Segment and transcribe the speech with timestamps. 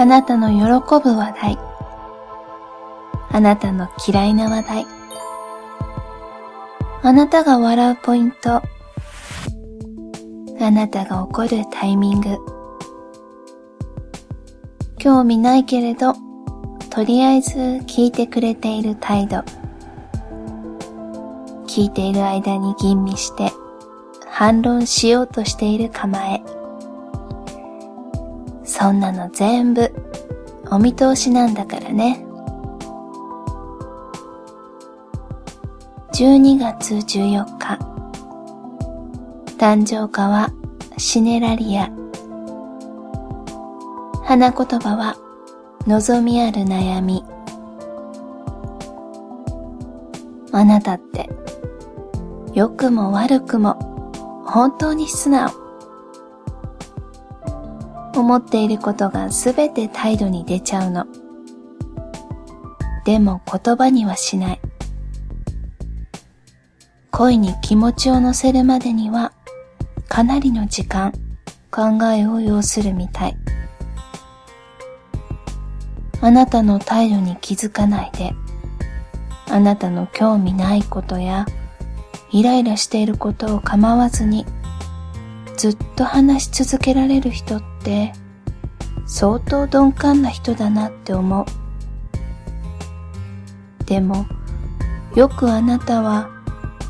[0.00, 0.64] あなたの喜
[1.04, 1.58] ぶ話題。
[3.30, 4.86] あなたの嫌いな話題。
[7.02, 8.62] あなたが笑うポイント。
[10.58, 12.38] あなたが怒るタイミング。
[14.96, 16.14] 興味ないけれど、
[16.88, 19.44] とりあえず聞いてくれている態度。
[21.66, 23.52] 聞いている間に吟味して
[24.26, 26.59] 反論しようとしている構え。
[28.80, 29.92] そんなの全部
[30.70, 32.24] お見通しなんだからね。
[36.14, 37.78] 12月14日
[39.58, 40.50] 誕生花は
[40.96, 41.90] シネラリア。
[44.24, 45.14] 花言葉は
[45.86, 47.22] 望みある悩み。
[50.52, 51.28] あなたって
[52.54, 53.74] 良くも悪くも
[54.46, 55.59] 本当に素直。
[58.20, 61.06] 思っていることがすべて態度に出ちゃうの。
[63.04, 64.60] でも言葉にはしない。
[67.10, 69.32] 恋に気持ちを乗せるまでには
[70.08, 71.12] かなりの時間
[71.70, 73.36] 考えを要するみたい。
[76.22, 78.34] あなたの態度に気づかないで
[79.50, 81.46] あなたの興味ないことや
[82.30, 84.44] イライラしていることを構わずに
[85.60, 88.14] ずっと話し続けられる人って
[89.04, 91.44] 相当鈍感な人だなって思う。
[93.84, 94.24] でも
[95.14, 96.30] よくあなたは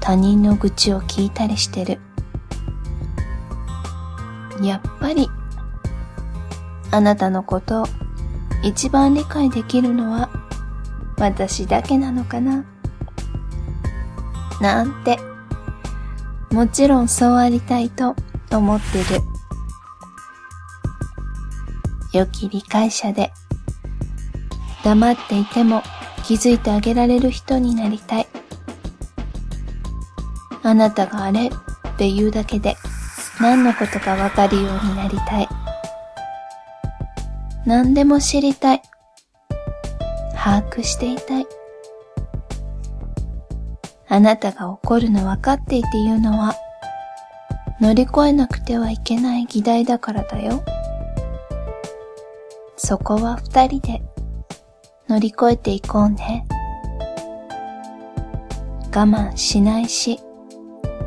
[0.00, 2.00] 他人の愚痴を聞いたりしてる。
[4.62, 5.28] やっぱり
[6.90, 7.86] あなたのことを
[8.62, 10.30] 一番理解できるのは
[11.18, 12.64] 私だけなのかな。
[14.62, 15.18] なんて
[16.50, 18.16] もちろんそうありたいと
[18.58, 19.20] 思ってる
[22.12, 23.32] 良き理解者で
[24.84, 25.82] 黙っていても
[26.24, 28.28] 気づいてあげられる人になりたい
[30.62, 31.50] あなたがあれっ
[31.96, 32.76] て言うだけで
[33.40, 35.48] 何のことかわかるようになりたい。
[37.66, 38.82] 何でも知りたい。
[40.36, 41.46] 把握していたい。
[44.08, 46.54] あなたが怒るの分かっていて言うのは
[47.80, 50.62] 乗り越えなくてはいけない議題だからだよ。
[52.76, 54.02] そこは二人で
[55.08, 56.46] 乗り越えていこうね。
[58.94, 60.20] 我慢しないし、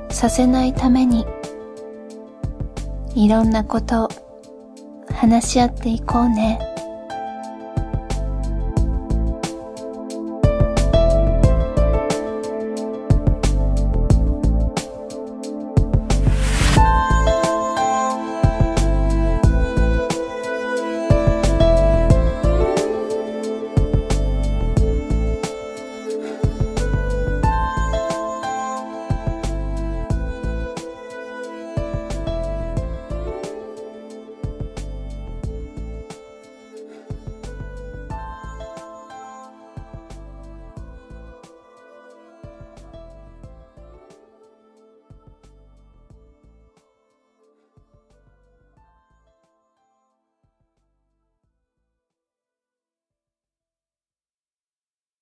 [0.09, 1.25] させないために
[3.16, 4.09] いろんなことを
[5.13, 6.76] 話し合っていこうね。